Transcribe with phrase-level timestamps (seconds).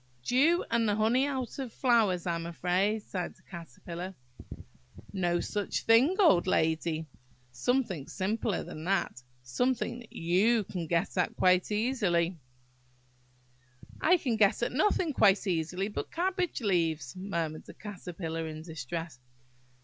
[0.23, 4.15] "Dew, and the honey out of flowers, I am afraid," sighed the Caterpillar.
[5.13, 7.05] "No such thing, old lady!
[7.51, 9.21] Something simpler than that.
[9.43, 12.39] Something that you can get at quite easily."
[14.01, 19.19] "I can get at nothing quite easily but cabbage leaves," murmured the Caterpillar, in distress.